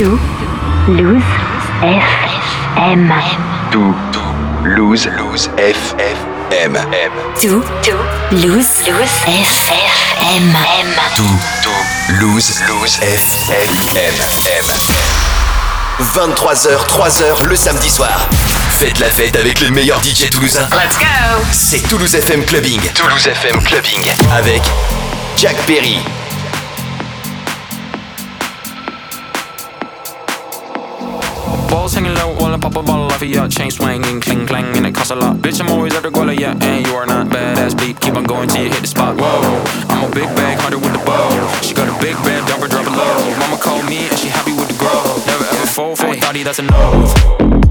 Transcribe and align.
Lose 0.00 1.22
FM. 1.82 3.12
To 3.70 3.94
Lose 4.64 5.06
Lose 5.06 5.50
FM. 5.58 6.72
To 7.42 7.60
Lose 8.32 8.80
FM. 8.80 9.52
To 11.12 11.72
Lose 12.18 12.60
Lose 12.66 12.96
FM. 13.02 14.16
23h, 16.00 16.86
3h 16.86 17.44
le 17.44 17.56
samedi 17.56 17.90
soir. 17.90 18.26
Faites 18.78 19.00
la 19.00 19.10
fête 19.10 19.36
avec 19.36 19.60
les 19.60 19.70
meilleurs 19.70 20.00
DJ 20.02 20.30
toulousains. 20.30 20.66
Let's 20.72 20.98
go 20.98 21.44
C'est 21.52 21.86
Toulouse 21.88 22.14
FM 22.14 22.46
Clubbing. 22.46 22.80
Toulouse 22.94 23.26
FM 23.26 23.62
Clubbing. 23.62 24.02
Avec 24.32 24.62
Jack 25.36 25.56
Perry. 25.66 25.98
Balls 31.90 31.98
hanging 31.98 32.14
low 32.14 32.34
while 32.38 32.54
I 32.54 32.58
pop 32.58 32.76
a 32.76 32.82
bottle 32.82 33.06
off 33.06 33.22
of 33.22 33.28
your 33.28 33.48
chain 33.48 33.70
swinging, 33.70 34.20
cling 34.20 34.46
clang, 34.46 34.76
and 34.76 34.86
it 34.86 34.94
costs 34.94 35.10
a 35.10 35.16
lot. 35.16 35.38
Bitch, 35.38 35.60
I'm 35.60 35.68
always 35.70 35.94
at 35.94 36.02
the 36.02 36.10
guala, 36.10 36.38
yeah, 36.38 36.56
and 36.60 36.86
you 36.86 36.94
are 36.94 37.06
not 37.06 37.26
badass 37.28 37.74
bleep. 37.74 38.00
Keep 38.00 38.14
on 38.14 38.24
going 38.24 38.48
till 38.48 38.62
you 38.62 38.70
hit 38.70 38.80
the 38.80 38.86
spot. 38.86 39.16
Whoa, 39.16 39.64
I'm 39.88 40.10
a 40.10 40.14
big 40.14 40.26
bag 40.36 40.58
hunter 40.60 40.78
with 40.78 40.92
the 40.92 41.04
bow. 41.04 41.60
She 41.62 41.74
got 41.74 41.88
a 41.88 42.02
big 42.02 42.14
bed, 42.22 42.46
dump 42.46 42.62
her, 42.62 42.68
drop 42.68 42.86
it 42.86 42.92
low. 42.92 43.38
Mama 43.40 43.56
called 43.60 43.86
me 43.86 44.06
and 44.08 44.18
she 44.18 44.28
happy 44.28 44.52
with 44.52 44.68
the 44.68 44.78
grow. 44.78 45.02
Never 45.26 45.44
ever 45.44 45.66
fall 45.66 45.96
for 45.96 46.06
a 46.06 46.14
thotty, 46.14 46.44
that's 46.44 46.60
a 46.60 46.62
no. 46.62 47.69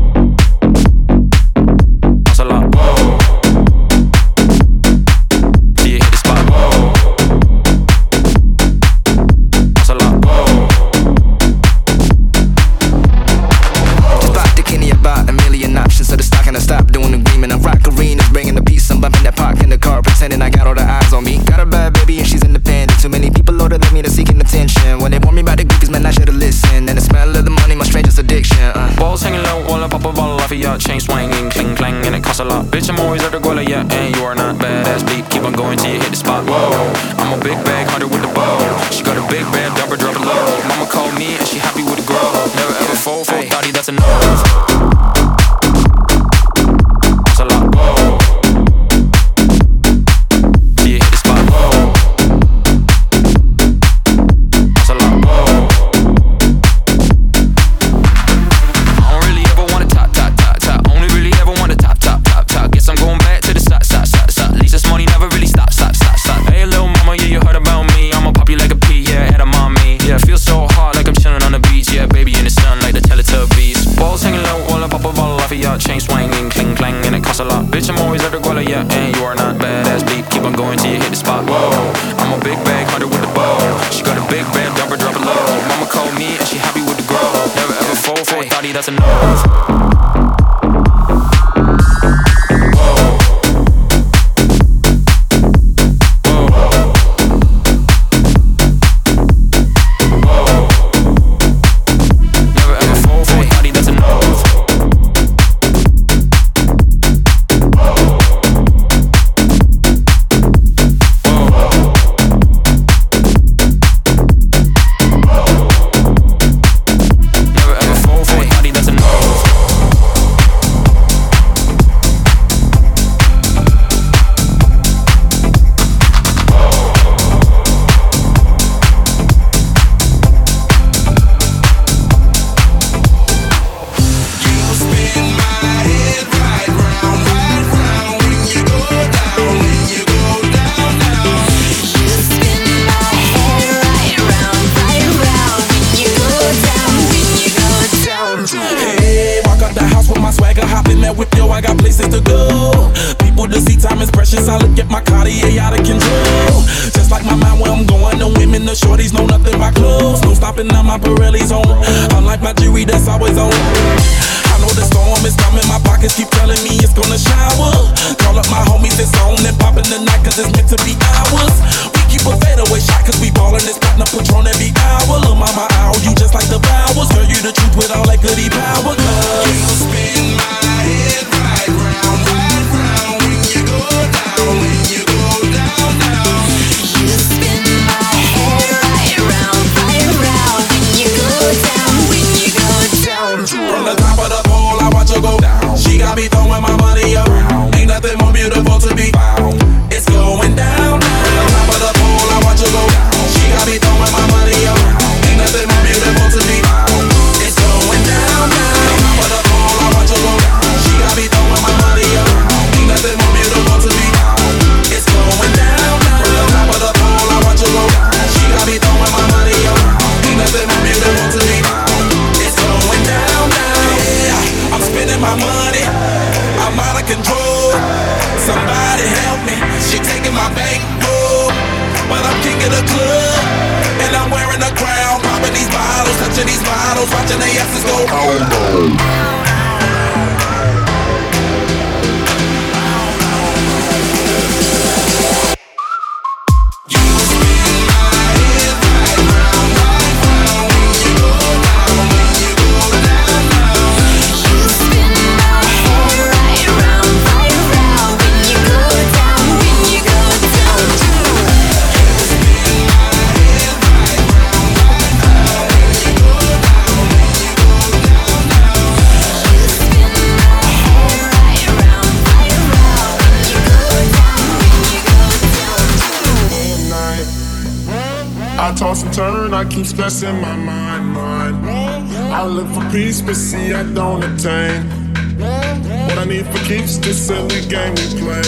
I 286.19 286.25
need 286.25 286.45
for 286.47 286.59
keeps 286.65 286.97
this 286.97 287.27
silly 287.27 287.65
game 287.67 287.95
we 287.95 288.19
play. 288.19 288.43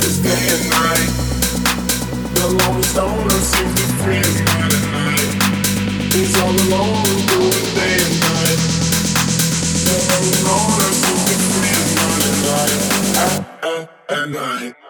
Cause 0.00 0.18
day 0.24 0.42
and 0.56 0.64
night, 0.72 1.12
the 2.32 2.46
lonely 2.56 2.82
stoner 2.82 3.30
seems 3.30 3.74
to 3.76 3.86
free 4.00 4.16
his 4.16 4.40
mind 4.48 4.72
at 4.72 4.84
night. 4.96 6.12
He's 6.14 6.34
all 6.40 6.48
alone 6.48 7.04
through 7.28 7.44
the 7.44 7.64
day 7.76 7.96
and 8.00 8.16
night. 8.24 8.60
The 9.84 9.96
lonely 10.08 10.40
loner 10.48 10.90
seems 10.96 11.24
to 11.28 11.36
free 11.52 11.76
his 11.76 11.92
mind 12.00 12.22
at 12.24 12.36
night. 12.48 12.80
At, 13.20 13.88
at, 14.08 14.18
at 14.18 14.28
night. 14.30 14.85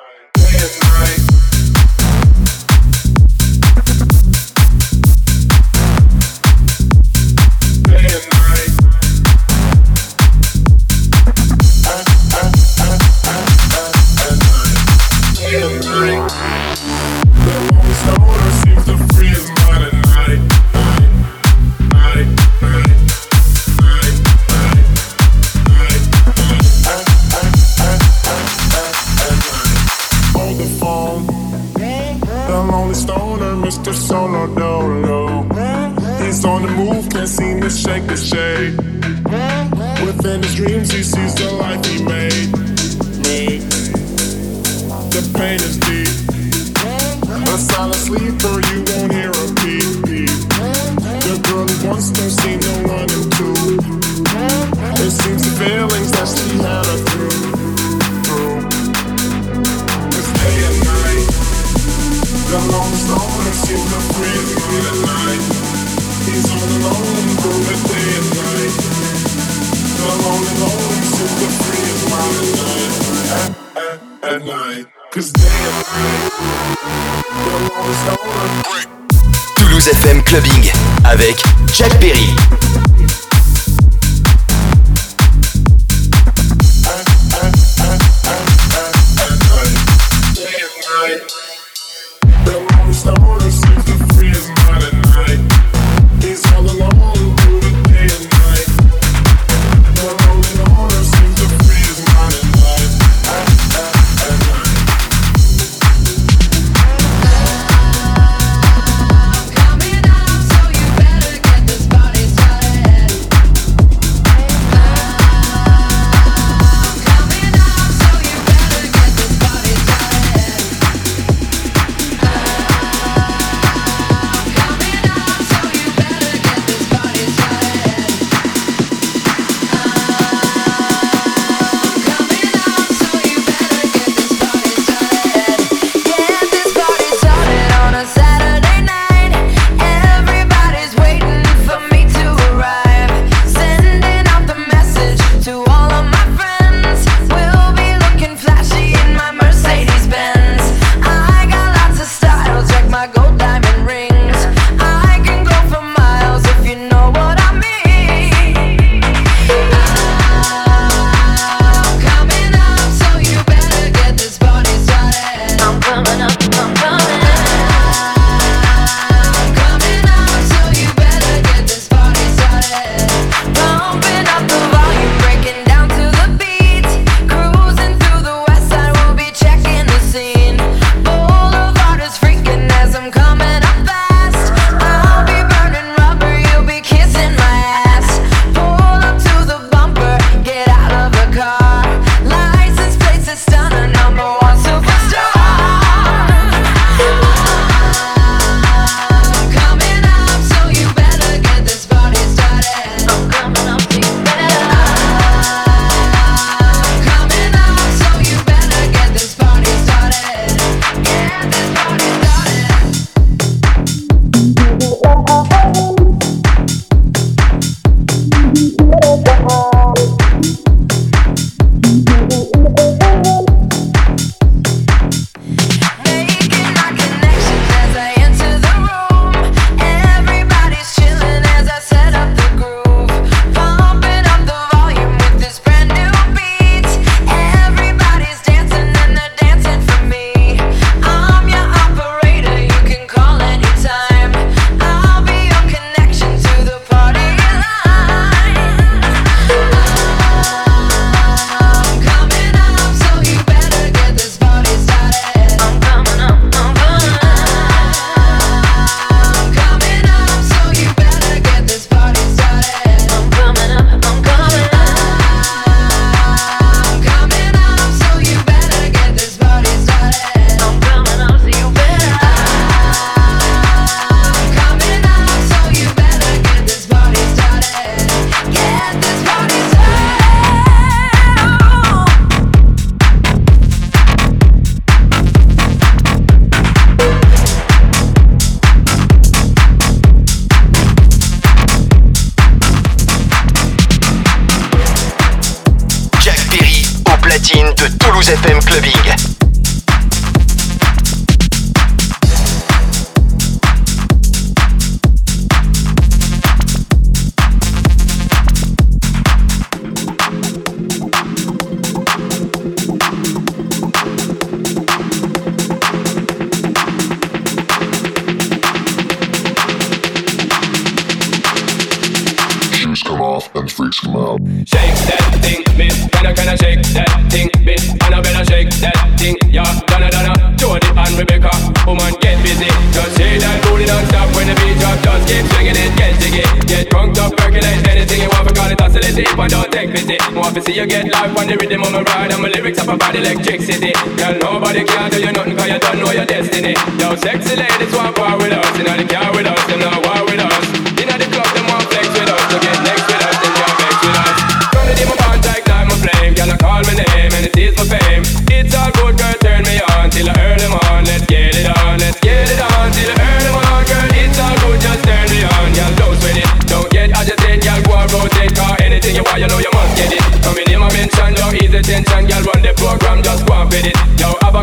Freaks 323.76 324.00
come 324.00 324.16
out. 324.16 324.40
Shake 324.64 324.96
that 325.04 325.20
thing, 325.44 325.60
miss. 325.76 326.08
Can 326.08 326.24
I, 326.24 326.32
can 326.32 326.48
I 326.48 326.56
shake 326.56 326.80
that 326.96 327.12
thing, 327.28 327.52
miss? 327.60 327.92
Annabella 328.08 328.40
shake 328.48 328.72
that 328.80 328.96
thing, 329.20 329.36
yeah. 329.52 329.68
Donna, 329.84 330.08
Donna, 330.08 330.32
Jody 330.56 330.88
and 330.96 331.12
Rebecca. 331.12 331.52
Woman, 331.84 332.16
get 332.24 332.40
busy. 332.40 332.72
Just 332.96 333.20
shake 333.20 333.44
that 333.44 333.60
booty 333.68 333.84
non-stop 333.84 334.32
when 334.32 334.48
the 334.48 334.56
beat 334.64 334.80
drop. 334.80 334.96
Just 335.04 335.28
keep 335.28 335.44
swinging 335.52 335.76
it, 335.76 335.92
get 336.00 336.16
jiggy. 336.16 336.44
Get 336.64 336.88
drunk 336.88 337.20
up, 337.20 337.36
percolate 337.36 337.84
anything 337.92 338.24
you 338.24 338.32
want. 338.32 338.48
Forgot 338.48 338.72
it, 338.72 338.80
oscillate 338.80 339.12
it, 339.12 339.28
but 339.36 339.52
don't 339.52 339.68
take 339.68 339.92
pity. 339.92 340.16
Want 340.32 340.56
to 340.56 340.64
see 340.64 340.72
you 340.72 340.88
get 340.88 341.12
life 341.12 341.36
on 341.36 341.44
the 341.44 341.60
rhythm 341.60 341.84
of 341.84 341.92
my 341.92 342.00
ride. 342.00 342.32
And 342.32 342.40
my 342.40 342.48
lyrics 342.48 342.80
up 342.80 342.88
about 342.88 343.12
electricity. 343.12 343.92
Girl, 344.16 344.34
nobody 344.40 344.88
can 344.88 345.12
do 345.12 345.20
you 345.20 345.32
nothing 345.36 345.52
cause 345.52 345.68
you 345.68 345.78
don't 345.78 346.00
know 346.00 346.12
your 346.16 346.24
destiny. 346.24 346.72
Yo, 346.96 347.12
sexy 347.20 347.52
ladies 347.60 347.92
want 347.92 348.16
war 348.16 348.40
with 348.40 348.56
us. 348.56 348.64
You 348.80 348.88
know 348.88 348.96
they 348.96 349.04
care 349.04 349.28
with 349.36 349.44
us, 349.44 349.60
them 349.68 349.84
not 349.84 350.00
war 350.00 350.15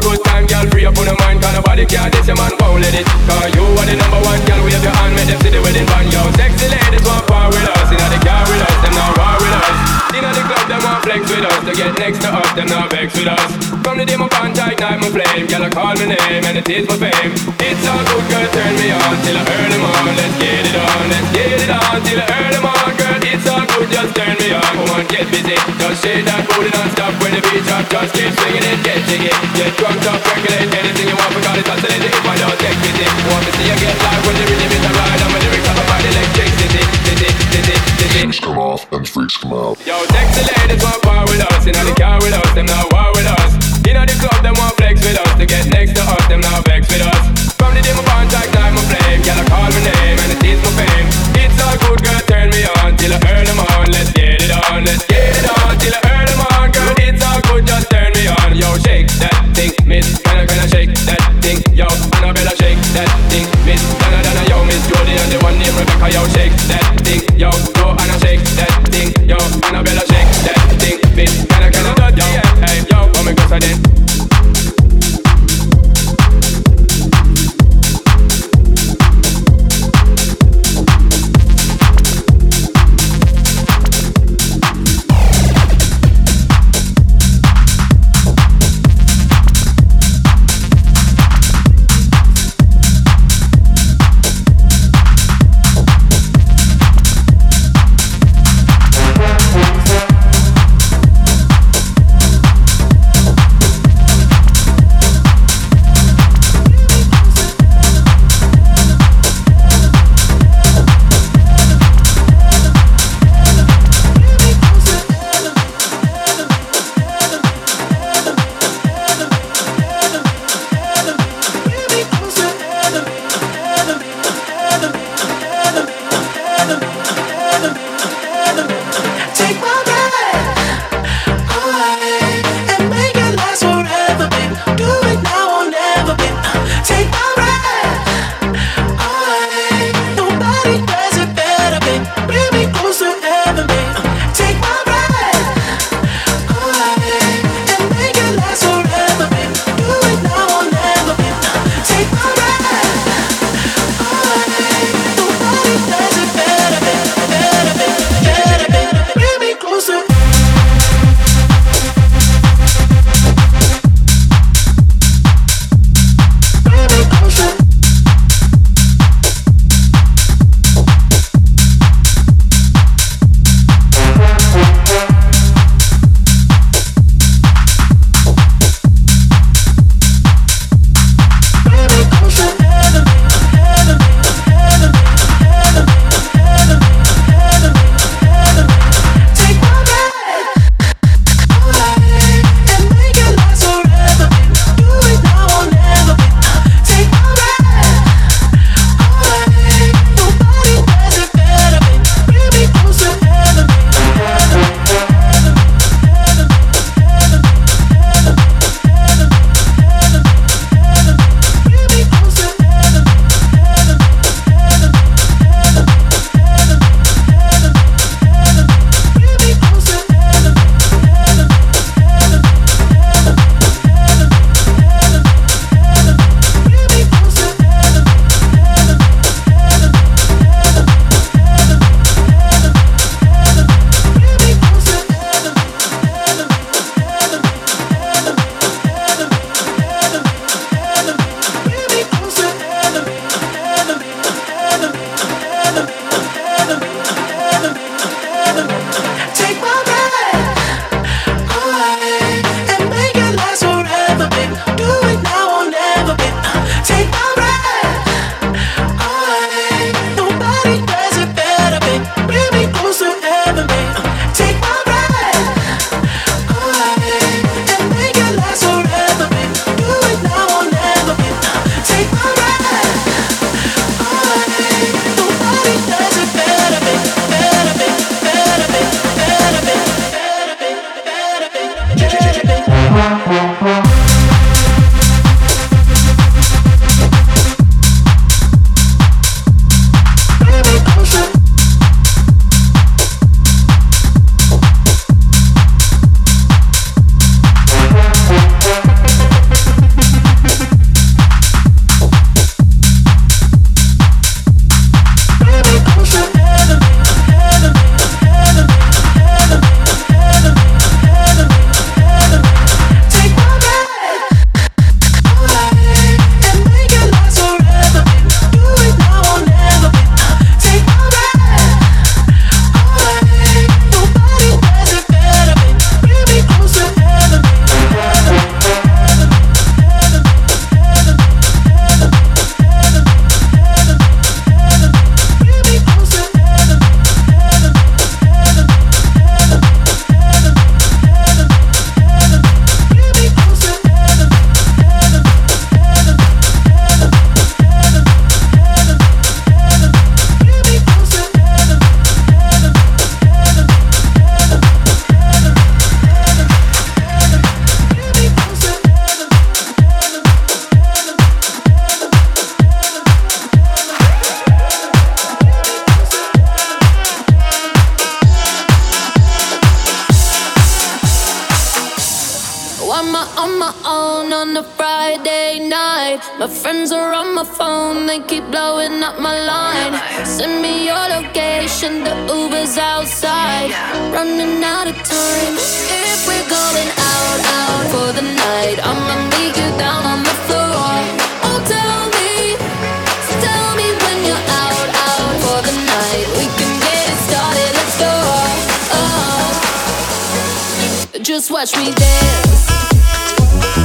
good 0.04 0.20
time, 0.28 0.46
girl. 0.46 0.68
Free 0.68 0.86
up 0.86 0.98
on 1.00 1.08
the 1.08 1.16
mind, 1.24 1.40
cause 1.40 1.56
nobody 1.56 1.88
care. 1.88 2.12
This 2.12 2.28
your 2.28 2.36
man 2.36 2.52
won't 2.60 2.84
let 2.84 2.94
it. 2.94 3.08
Cause 3.26 3.50
you 3.56 3.64
are 3.64 3.88
the 3.88 3.96
number 3.96 4.20
one, 4.20 4.40
girl. 4.44 4.60
Wave 4.68 4.84
your 4.84 4.92
hand, 4.92 5.16
make 5.16 5.28
them 5.32 5.40
see 5.40 5.52
the 5.56 5.62
wedding 5.64 5.88
band, 5.88 6.12
yo. 6.12 6.22
Sexy 6.36 6.68
ladies 6.68 7.04
want 7.08 7.24
power 7.32 7.48
with 7.48 7.64
us, 7.64 7.88
know 7.88 8.10
they 8.12 8.22
car 8.22 8.44
with 8.52 8.62
us, 8.68 8.78
them 8.84 8.94
now 8.94 9.10
war 9.16 9.36
with 9.40 9.56
us. 9.56 9.76
Inna 10.14 10.30
the 10.36 10.44
club, 10.44 10.66
them 10.68 10.82
want 10.84 11.00
flex 11.08 11.22
with 11.32 11.46
us. 11.48 11.60
To 11.64 11.72
get 11.72 11.92
next 11.98 12.20
to 12.22 12.30
us, 12.30 12.50
them 12.54 12.68
not 12.68 12.92
vex 12.92 13.16
with 13.16 13.32
us. 13.32 13.50
From 13.82 13.96
the 13.98 14.06
day 14.06 14.18
my 14.20 14.28
contact 14.28 14.80
night, 14.84 15.00
my 15.00 15.10
flame, 15.10 15.48
girl, 15.48 15.64
I 15.64 15.70
call 15.72 15.96
my 15.96 16.06
name 16.06 16.44
and 16.44 16.58
it 16.60 16.68
is 16.68 16.86
my 16.88 16.98
fame. 17.00 17.32
It's 17.64 17.84
all 17.88 18.04
good, 18.04 18.26
girl, 18.28 18.48
turn 18.52 18.74
me 18.76 18.92
on 18.92 19.16
till 19.24 19.38
I 19.40 19.44
earn 19.48 19.70
them 19.72 19.84
on. 19.88 20.06
Let's 20.20 20.36
get 20.40 20.64
it 20.68 20.76
on, 20.76 21.04
let's 21.12 21.30
get 21.32 21.60
it 21.64 21.72
on 21.72 21.98
till 22.04 22.20
I 22.20 22.26
earn 22.28 22.52
them 22.52 22.66
on, 22.68 22.73
It's 23.44 23.76
good, 23.76 23.92
just 23.92 24.16
turn 24.16 24.40
me 24.40 24.56
on. 24.56 24.64
Come 24.64 24.88
on, 24.96 25.04
get 25.12 25.28
busy, 25.28 25.60
just 25.76 26.00
shake 26.00 26.24
that 26.32 26.48
booty 26.48 26.72
non-stop 26.72 27.12
when 27.20 27.36
the 27.36 27.44
beat 27.44 27.60
drop. 27.68 27.84
Just 27.92 28.16
keep 28.16 28.32
swinging 28.40 28.64
it, 28.64 28.80
get 28.88 29.04
jiggy, 29.04 29.36
get 29.60 29.76
drunk, 29.76 30.00
up, 30.08 30.16
percolate 30.24 30.72
anything 30.72 31.12
you 31.12 31.18
want. 31.20 31.28
Forgot 31.36 31.60
it, 31.60 31.68
oscillate 31.68 32.08
it 32.08 32.16
if 32.16 32.24
I 32.24 32.40
don't 32.40 32.56
take 32.64 32.80
pity. 32.80 33.04
Want 33.28 33.44
to 33.44 33.52
see 33.60 33.68
you 33.68 33.76
get 33.84 34.00
live 34.00 34.24
when 34.24 34.36
the 34.40 34.46
rhythm 34.48 34.72
is 34.72 34.84
a 34.88 34.92
ride. 34.96 35.20
I'm 35.28 35.36
a 35.36 35.40
lyrics 35.44 35.68
up 35.68 35.76
about 35.76 36.04
electricity, 36.08 36.84
city, 37.04 37.30
city, 37.52 37.76
city. 38.00 38.20
Freaks 38.24 38.40
come 38.40 38.60
off 38.64 38.88
and 38.96 39.04
freaks 39.04 39.36
come 39.36 39.52
out. 39.52 39.76
Yo, 39.84 40.00
sexy 40.08 40.42
ladies 40.48 40.80
want 40.80 41.04
power 41.04 41.28
with 41.28 41.44
us, 41.44 41.68
inna 41.68 41.84
the 41.84 41.96
car 42.00 42.24
with 42.24 42.32
us, 42.32 42.48
them 42.56 42.72
not 42.72 42.88
war 42.96 43.12
with 43.12 43.28
us. 43.28 43.60
Inna 43.84 44.08
the 44.08 44.16
club, 44.24 44.40
them 44.40 44.56
want 44.56 44.72
flex 44.80 45.04
with 45.04 45.20
us, 45.20 45.32
to 45.36 45.44
get 45.44 45.68
next 45.68 46.00
to 46.00 46.04
us, 46.08 46.24
them 46.32 46.40
not 46.40 46.64
vex 46.64 46.88
with 46.88 47.04
us. 47.04 47.24
From 47.60 47.76
the 47.76 47.84
day 47.84 47.92
my 47.92 48.08
contact, 48.08 48.56
time 48.56 48.72
my 48.72 48.84
flame, 48.88 49.20
girl 49.20 49.36
I 49.36 49.44
call 49.52 49.68
my 49.68 49.82
name 49.84 50.16
and 50.16 50.32
it 50.32 50.40
is 50.48 50.64
my 50.64 50.72
fame. 50.80 51.23
Till 53.04 53.12
I 53.12 53.20
earn 53.28 53.43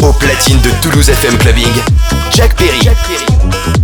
Au 0.03 0.13
platine 0.13 0.61
de 0.61 0.71
Toulouse 0.81 1.09
FM 1.09 1.37
Clubbing, 1.39 1.67
Jack 2.31 2.55
Perry. 2.55 2.81
Jack 2.83 2.97
Perry. 3.09 3.78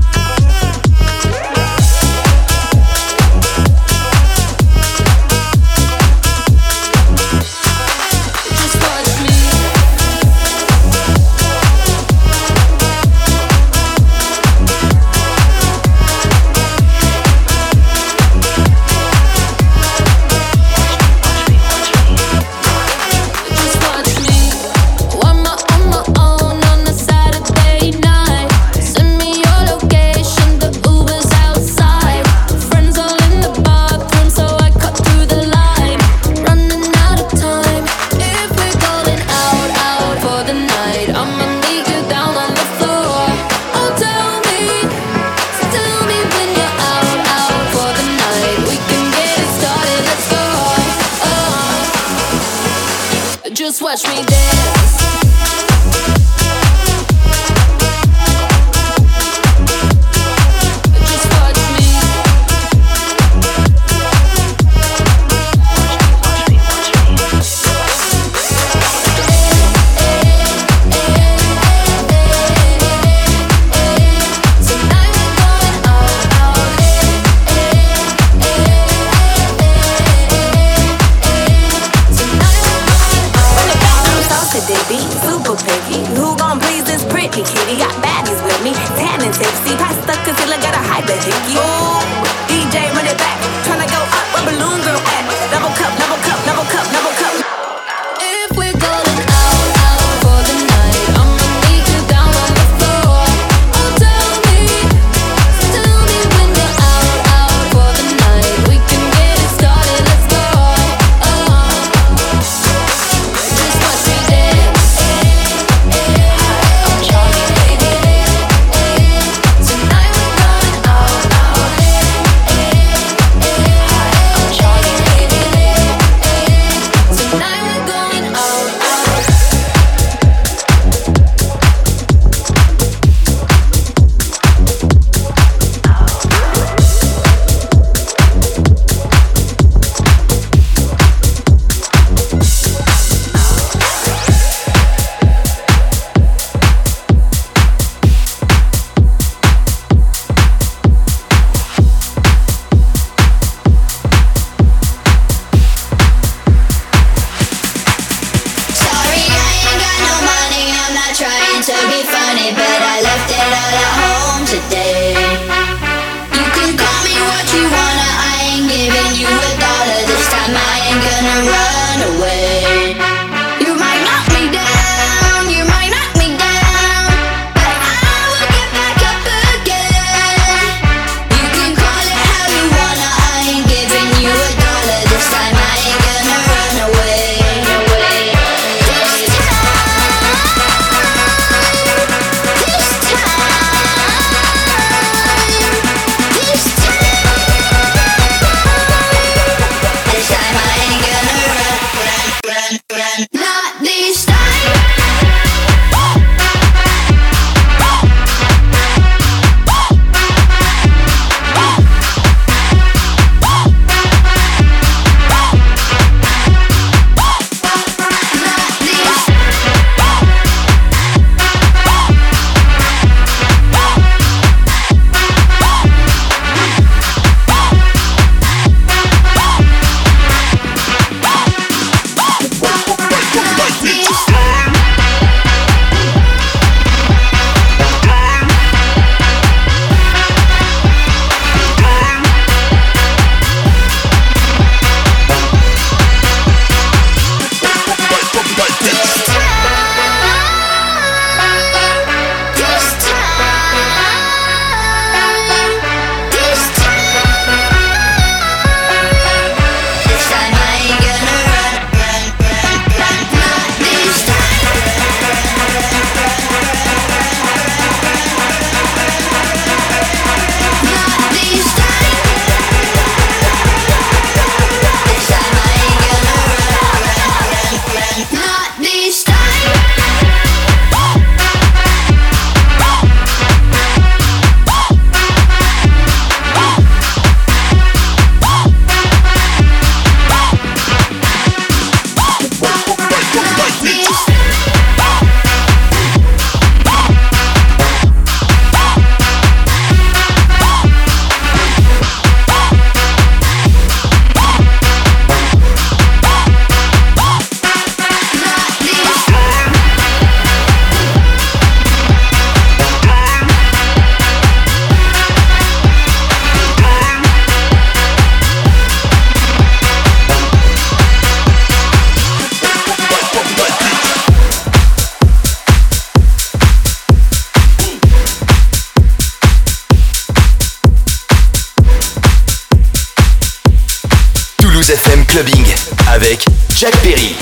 FM 334.91 335.25
Clubbing 335.25 335.65
avec 336.09 336.45
Jack 336.77 336.93
Perry. 336.99 337.35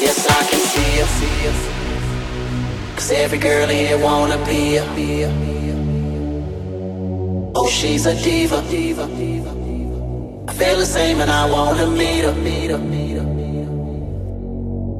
Yes, 0.00 0.26
I 0.26 0.44
can 0.48 0.60
see 0.60 0.96
you. 0.96 1.52
Cause 2.96 3.10
every 3.10 3.38
girl 3.38 3.68
here 3.68 3.98
wanna 3.98 4.38
be 4.46 4.78
a. 4.78 4.84
Oh, 7.54 7.68
she's 7.68 8.06
a 8.06 8.14
diva. 8.14 8.62
I 10.48 10.52
feel 10.54 10.78
the 10.78 10.86
same 10.86 11.20
and 11.20 11.30
I 11.30 11.44
wanna 11.50 11.86
meet 11.88 12.24
her. 12.24 12.32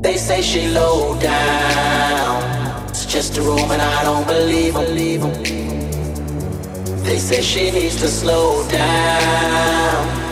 They 0.03 0.19
say 0.19 0.43
she 0.43 0.69
low 0.69 1.19
down. 1.19 2.43
It's 2.91 3.07
just 3.07 3.39
a 3.39 3.41
room 3.41 3.71
and 3.71 3.81
I 3.81 4.05
don't 4.05 4.27
believe. 4.27 4.75
They 7.05 7.19
say 7.19 7.41
she 7.41 7.71
needs 7.71 7.97
to 7.97 8.09
slow 8.09 8.69
down. 8.69 10.32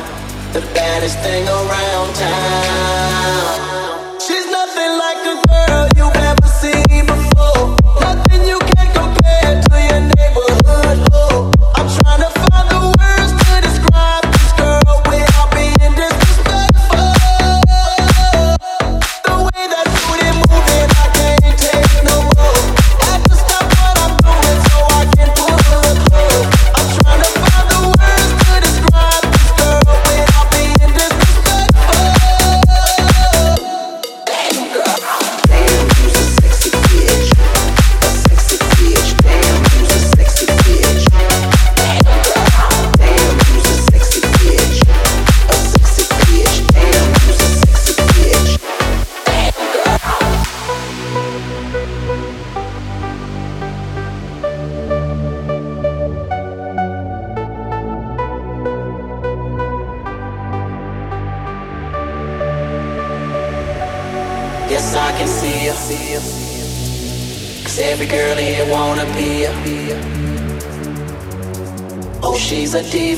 The 0.53 0.61
baddest 0.75 1.17
thing 1.21 1.47
around 1.47 2.15
town. 2.17 3.70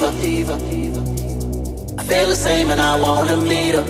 A. 0.03 0.09
I 1.99 2.03
feel 2.05 2.27
the 2.27 2.35
same 2.35 2.71
and 2.71 2.81
I 2.81 3.01
wanna 3.01 3.37
meet 3.37 3.75
her. 3.75 3.83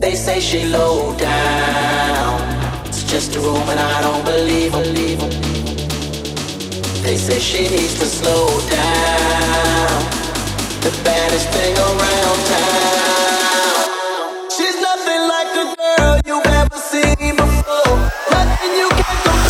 They 0.00 0.14
say 0.14 0.40
she 0.40 0.64
low 0.66 1.16
down. 1.16 2.40
It's 2.86 3.02
just 3.04 3.36
a 3.36 3.40
room 3.40 3.68
and 3.68 3.80
I 3.80 4.00
don't 4.02 4.24
believe 4.24 4.72
them. 4.72 5.30
They 7.02 7.16
say 7.16 7.38
she 7.38 7.62
needs 7.68 7.98
to 7.98 8.06
slow 8.06 8.46
down. 8.70 10.04
The 10.80 10.92
baddest 11.04 11.48
thing 11.50 11.76
around 11.76 12.38
town. 12.50 14.00
She's 14.56 14.80
nothing 14.80 15.22
like 15.34 15.50
the 15.58 15.76
girl 15.82 16.20
you've 16.26 16.46
ever 16.46 16.78
seen 16.78 17.36
before. 17.36 17.96
Nothing 18.30 18.72
you 18.80 18.88
can 18.90 19.16
compare 19.24 19.49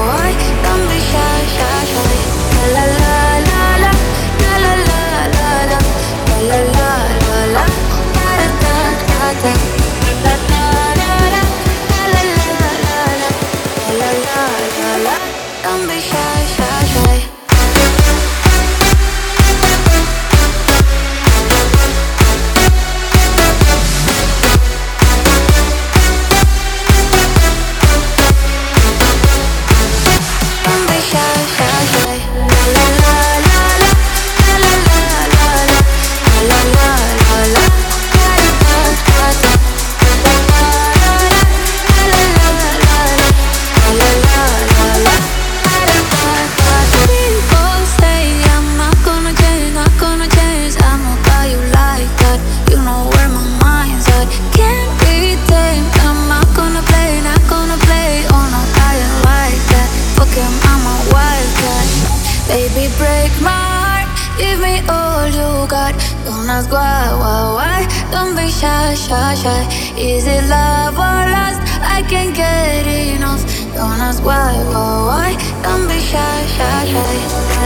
Is 70.01 70.25
it 70.25 70.49
love 70.49 70.97
or 70.97 71.21
lust? 71.29 71.61
I 71.85 72.01
can't 72.09 72.35
get 72.35 72.87
enough. 72.87 73.45
Don't 73.75 74.01
ask 74.01 74.23
why, 74.25 74.57
why, 74.73 75.05
why. 75.05 75.31
Don't 75.61 75.87
be 75.87 75.99
shy, 76.01 76.45
shy, 76.57 76.85
shy. 76.89 77.15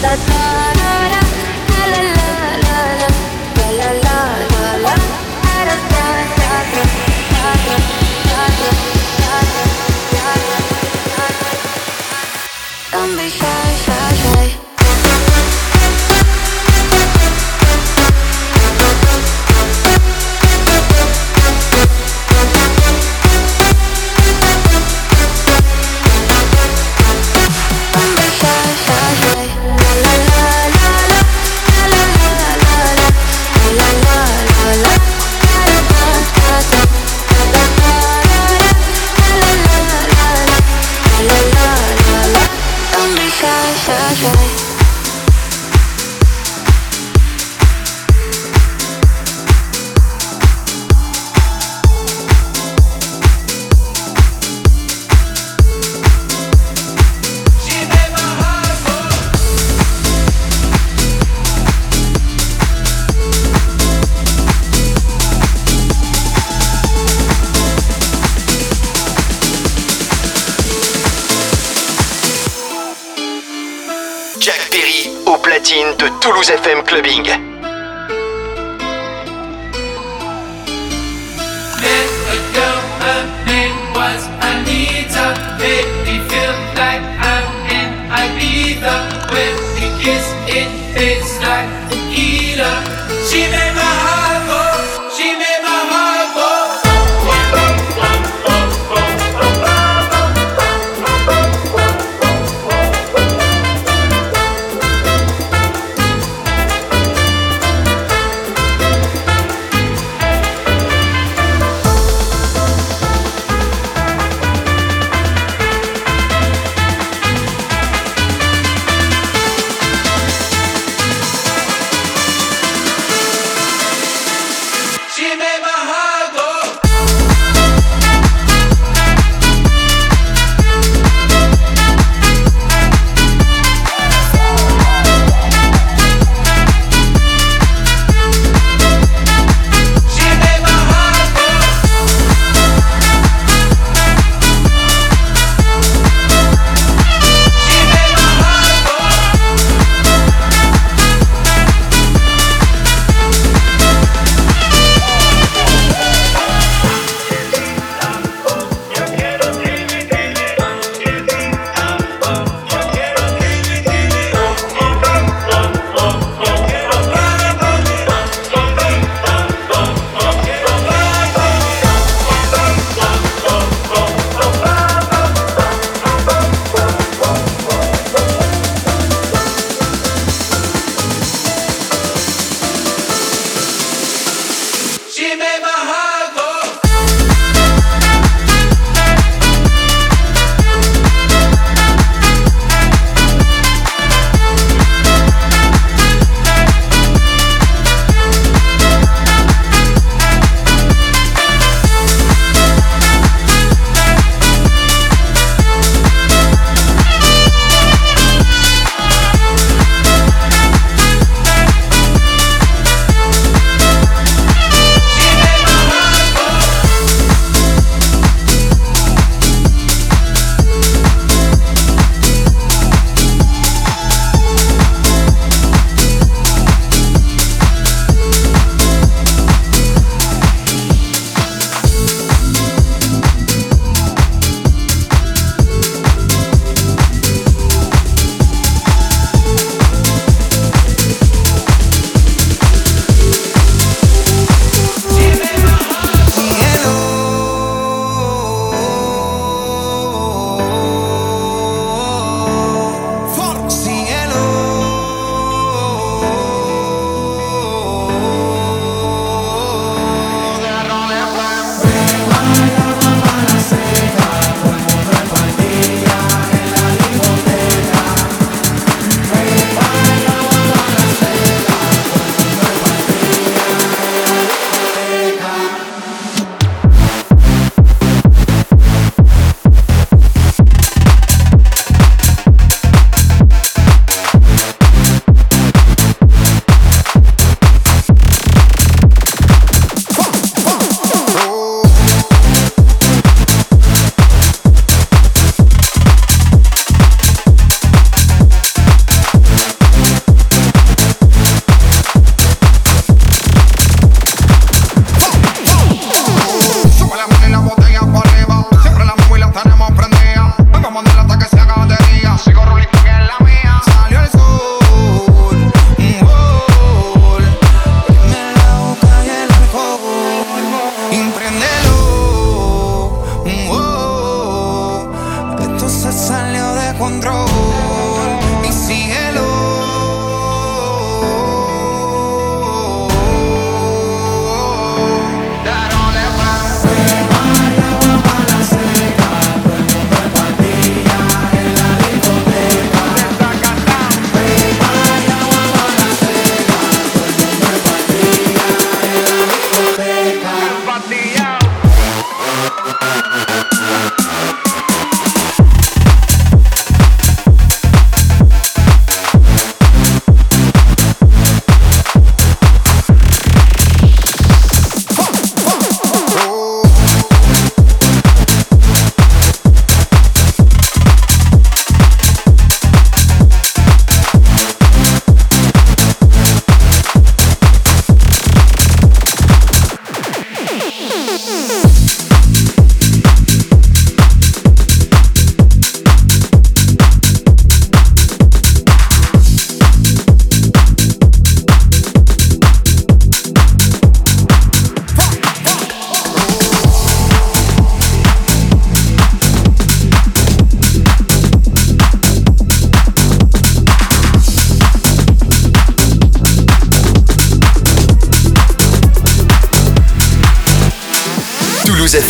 da 0.02 0.16
da 0.16 0.16
da 0.16 1.49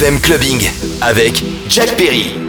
FM 0.01 0.18
Clubbing 0.18 0.62
avec 1.03 1.44
Jack 1.68 1.94
Perry. 1.98 2.39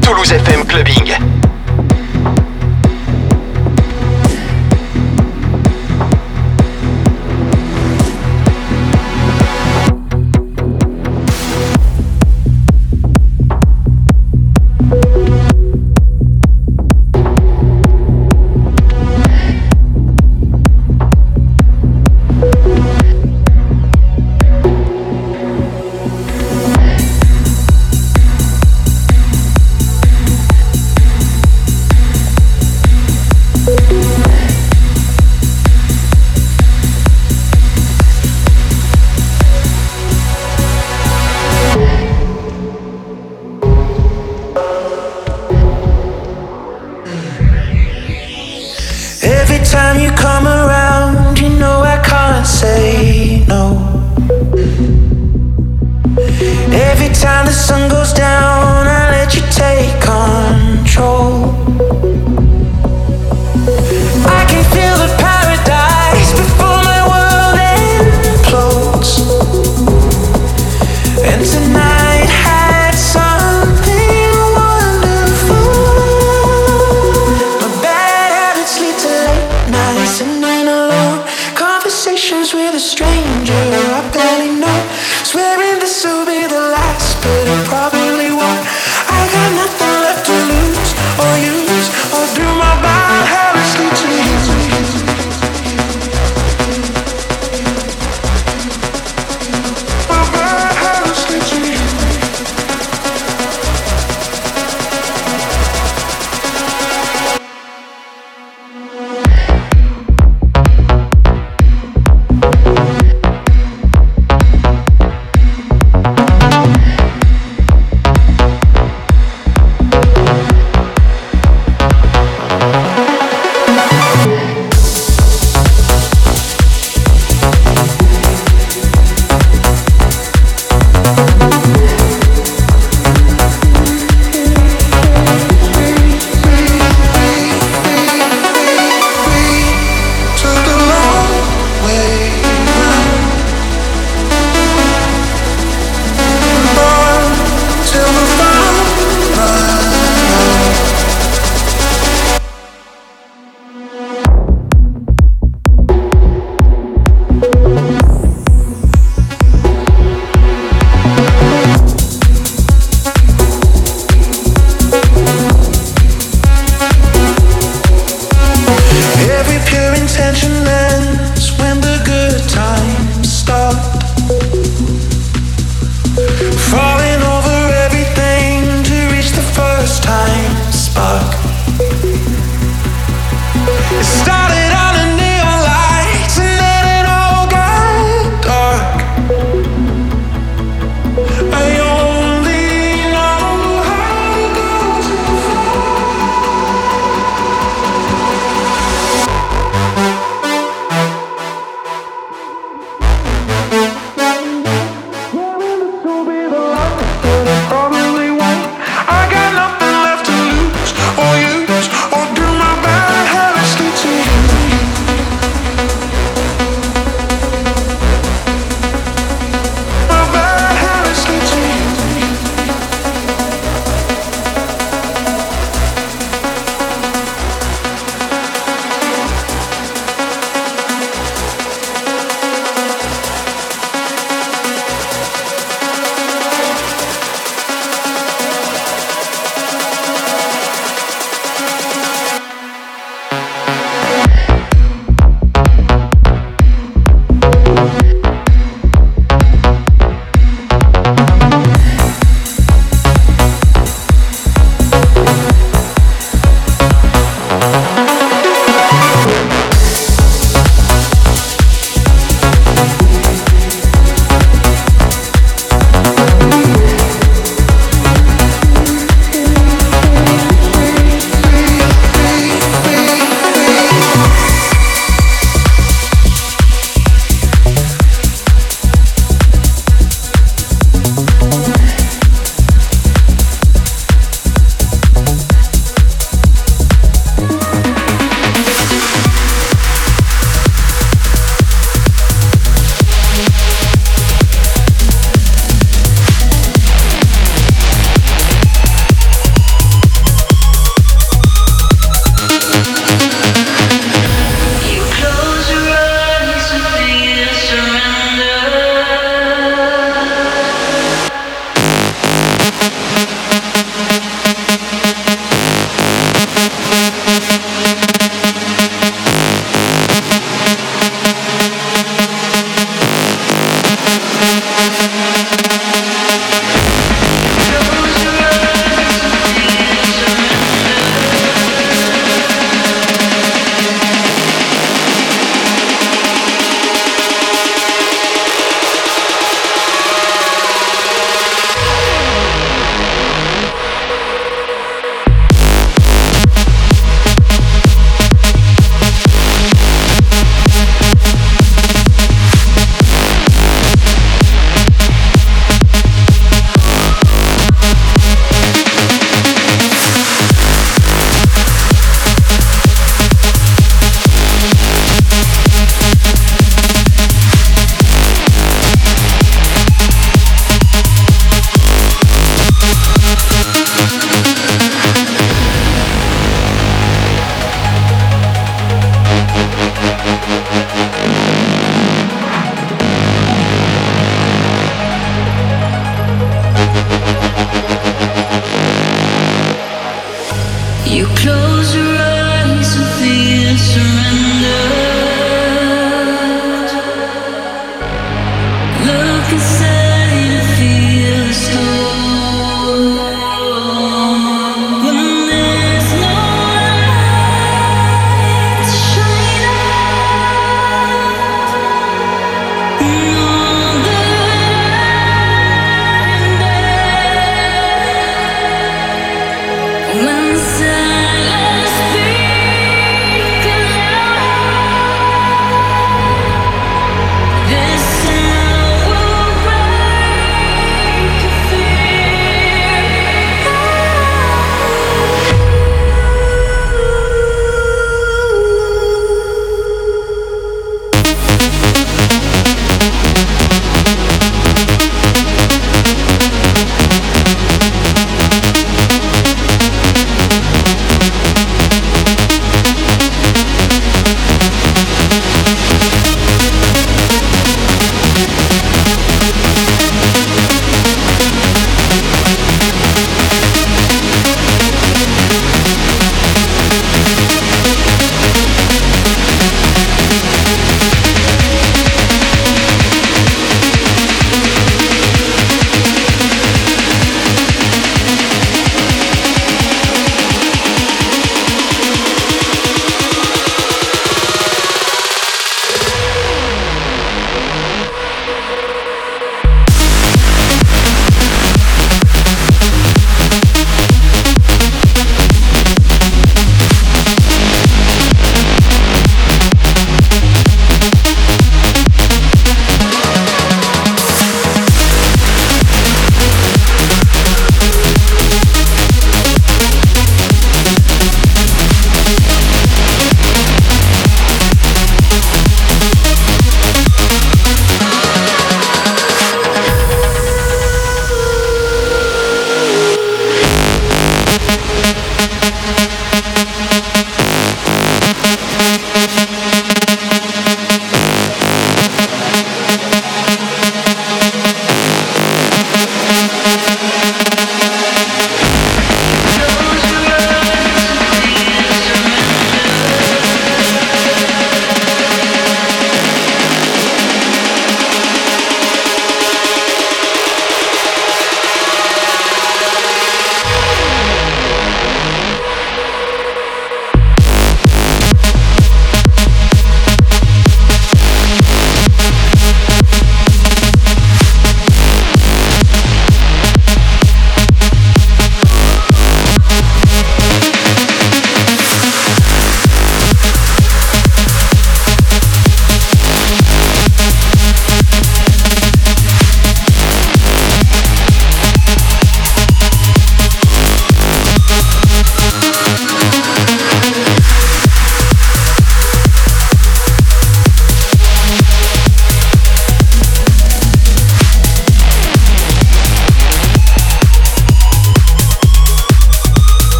Toulouse 0.00 0.32
FM 0.32 0.66
Clubbing. 0.66 1.45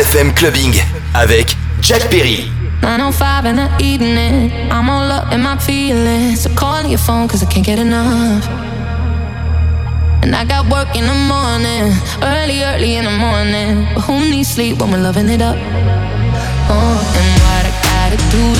FM 0.00 0.32
Clubbing 0.32 0.72
avec 1.12 1.54
Jack 1.82 2.08
Perry. 2.08 2.50
905 2.80 3.44
in 3.44 3.56
the 3.56 3.68
evening, 3.84 4.50
I'm 4.70 4.88
all 4.88 5.10
up 5.10 5.30
in 5.30 5.42
my 5.42 5.58
feelings. 5.58 6.40
So 6.40 6.50
call 6.54 6.86
your 6.86 6.96
phone 6.98 7.28
cause 7.28 7.42
I 7.42 7.46
can't 7.46 7.66
get 7.66 7.78
enough. 7.78 8.48
And 10.22 10.34
I 10.34 10.46
got 10.46 10.70
work 10.70 10.88
in 10.96 11.06
the 11.06 11.12
morning, 11.12 11.92
early, 12.22 12.62
early 12.62 12.96
in 12.96 13.04
the 13.04 13.10
morning. 13.10 13.86
But 13.94 14.00
who 14.02 14.20
needs 14.30 14.48
sleep 14.48 14.80
when 14.80 14.90
we're 14.90 15.02
loving 15.02 15.28
it 15.28 15.42
up? 15.42 15.56
Oh, 16.72 16.96
and 17.18 17.28
what 17.44 17.66
I 17.68 17.72
gotta 17.84 18.16
do 18.32 18.59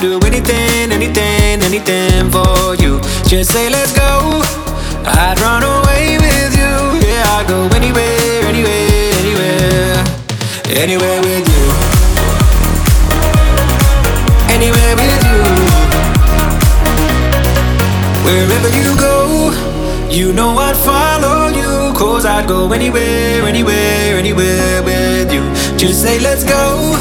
do 0.00 0.18
anything, 0.20 0.92
anything, 0.92 1.60
anything 1.60 2.30
for 2.30 2.74
you. 2.76 2.98
Just 3.28 3.52
say, 3.52 3.68
let's 3.68 3.92
go. 3.92 4.40
I'd 5.04 5.38
run 5.40 5.62
away 5.62 6.16
with 6.16 6.52
you. 6.56 7.06
Yeah, 7.06 7.36
I'd 7.36 7.46
go 7.46 7.68
anywhere, 7.76 8.40
anywhere, 8.48 9.12
anywhere. 9.20 10.04
Anywhere 10.72 11.20
with 11.20 11.46
you. 11.52 11.64
Anywhere 14.48 14.94
with 14.96 15.22
you. 15.28 15.40
Wherever 18.24 18.70
you 18.78 18.96
go, 18.96 19.52
you 20.08 20.32
know 20.32 20.56
I'd 20.56 20.76
follow 20.76 21.48
you. 21.48 21.92
Cause 21.92 22.24
I'd 22.24 22.48
go 22.48 22.72
anywhere, 22.72 23.42
anywhere, 23.44 24.16
anywhere 24.16 24.82
with 24.82 25.30
you. 25.30 25.42
Just 25.76 26.00
say, 26.00 26.18
let's 26.20 26.44
go. 26.44 26.94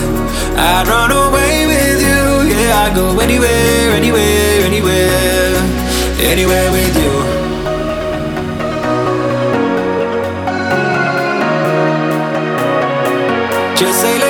I'd 0.57 0.85
run 0.87 1.11
away 1.11 1.65
with 1.65 1.83
you. 1.83 1.88
I'd 2.89 2.95
go 2.95 3.19
anywhere, 3.19 3.91
anywhere, 3.91 4.61
anywhere. 4.65 5.55
Anywhere 6.17 6.71
with 6.71 6.97
you. 6.97 7.11
Just 13.77 14.01
say. 14.01 14.28